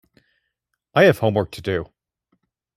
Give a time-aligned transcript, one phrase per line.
[0.95, 1.85] I have homework to do.